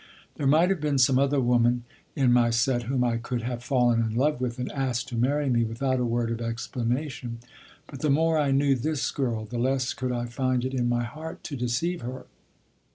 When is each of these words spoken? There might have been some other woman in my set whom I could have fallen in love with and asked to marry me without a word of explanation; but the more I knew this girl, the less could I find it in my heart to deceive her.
There 0.33 0.47
might 0.47 0.71
have 0.71 0.81
been 0.81 0.97
some 0.97 1.19
other 1.19 1.39
woman 1.39 1.83
in 2.15 2.33
my 2.33 2.49
set 2.49 2.81
whom 2.89 3.03
I 3.03 3.17
could 3.17 3.43
have 3.43 3.63
fallen 3.63 4.01
in 4.01 4.15
love 4.15 4.41
with 4.41 4.57
and 4.57 4.71
asked 4.71 5.09
to 5.09 5.15
marry 5.15 5.47
me 5.47 5.63
without 5.63 5.99
a 5.99 6.05
word 6.05 6.31
of 6.31 6.41
explanation; 6.41 7.37
but 7.85 7.99
the 7.99 8.09
more 8.09 8.39
I 8.39 8.49
knew 8.49 8.73
this 8.75 9.11
girl, 9.11 9.45
the 9.45 9.59
less 9.59 9.93
could 9.93 10.11
I 10.11 10.25
find 10.25 10.65
it 10.65 10.73
in 10.73 10.89
my 10.89 11.03
heart 11.03 11.43
to 11.43 11.55
deceive 11.55 12.01
her. 12.01 12.25